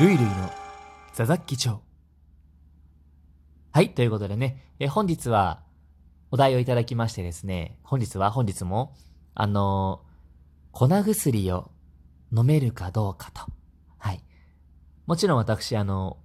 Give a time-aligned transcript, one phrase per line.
[0.00, 0.50] ルイルイの
[1.12, 1.78] ザザッキ町。
[3.70, 5.60] はい、ということでね、え本日は
[6.30, 8.94] お題をいただきましてですね、本日は本日も、
[9.34, 10.00] あの、
[10.72, 11.70] 粉薬を
[12.34, 13.42] 飲めるかどうかと。
[13.98, 14.24] はい。
[15.04, 16.16] もちろん私、あの、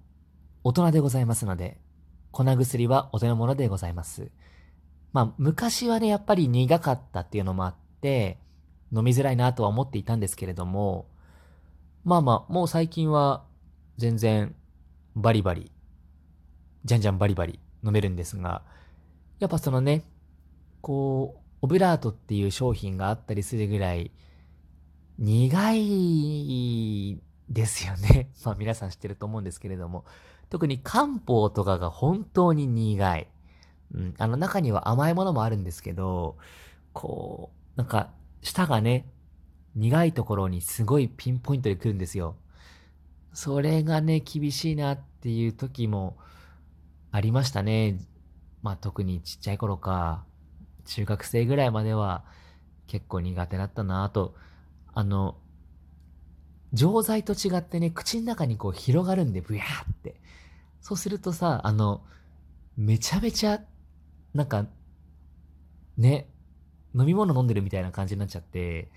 [0.64, 1.78] 大人でございますので、
[2.30, 4.30] 粉薬はお手の物でございます。
[5.12, 8.38] まあ、昔はね、やっぱり苦かったっていうのもあって、
[8.90, 11.10] 飲みづらいなとは思っていたんですけれども、
[12.04, 13.44] まあまあ、もう最近は
[13.96, 14.54] 全然
[15.14, 15.70] バリバリ、
[16.84, 18.62] じゃんじゃんバリバリ飲めるんですが、
[19.38, 20.04] やっぱそのね、
[20.80, 24.10] こう、オブラートっていう商品があったりするぐらい、
[25.18, 28.30] 苦いですよね。
[28.44, 30.04] まあ皆さん知ってると思うんですけれども、
[30.50, 33.28] 特に漢方とかが本当に苦い。
[33.94, 36.36] うん、あの中には甘いものもあるんですけど、
[36.92, 38.10] こう、なんか、
[38.42, 39.10] 舌がね、
[39.74, 42.36] 苦いところにすごいピンポイントで来るんですよ。
[43.36, 46.16] それがね、厳しいなっていう時も
[47.12, 47.98] ありましたね。
[48.62, 50.24] まあ特にちっちゃい頃か、
[50.86, 52.24] 中学生ぐらいまでは
[52.86, 54.34] 結構苦手だったなあと、
[54.94, 55.36] あの、
[56.72, 60.18] 錠剤と違ってね、口の中にこう広がるんで、ブヤーって。
[60.80, 62.02] そうするとさ、あの、
[62.78, 63.60] めちゃめちゃ、
[64.32, 64.64] なんか、
[65.98, 66.26] ね、
[66.98, 68.90] 飲み物飲んでるみたいな感じになっちゃって、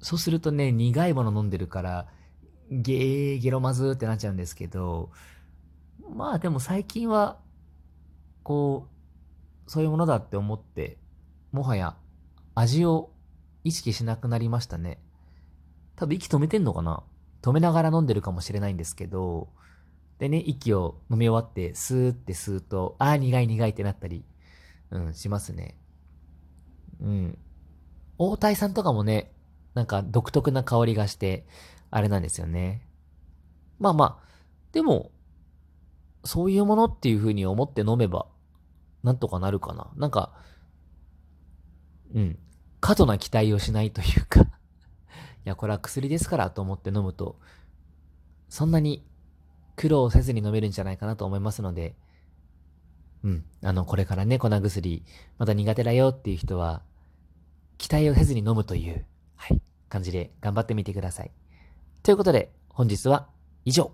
[0.00, 2.06] そうするとね、苦いもの飲んでるから、
[2.70, 5.10] ゲーゲロまずってなっちゃうんですけど、
[6.14, 7.38] まあでも最近は、
[8.42, 8.86] こ
[9.66, 10.98] う、そういうものだって思って、
[11.52, 11.96] もはや
[12.54, 13.10] 味を
[13.64, 14.98] 意識しなくなりましたね。
[15.96, 17.02] 多分息止めてんのかな？
[17.42, 19.48] 止めながら飲んでるかもしれないんですけど、
[20.18, 24.24] でね、息を飲み終わって、スーって吸うと、ああ、苦い苦いってなったり、
[24.90, 25.76] うん、しますね。
[27.00, 27.38] うん。
[28.18, 29.32] 大体さんとかもね、
[29.74, 31.46] なんか独特な香りがして、
[31.90, 32.82] あれなんですよね。
[33.78, 34.28] まあまあ、
[34.72, 35.10] でも、
[36.24, 38.26] そういうものっていう風に思って飲めば、
[39.02, 39.90] なんとかなるかな。
[39.96, 40.32] なんか、
[42.14, 42.38] うん、
[42.80, 44.46] 過度な期待をしないというか い
[45.44, 47.38] や、これは薬ですからと思って飲むと、
[48.48, 49.06] そんなに
[49.76, 51.94] 苦労せずに飲めるんじゃないかなと思いますので、
[53.22, 55.04] うん、あの、これからね、粉薬、
[55.38, 56.82] まだ苦手だよっていう人は、
[57.78, 59.04] 期待をせずに飲むという、
[59.36, 61.30] はい、感じで頑張ってみてください。
[62.08, 63.28] ということで、本日は
[63.66, 63.92] 以上。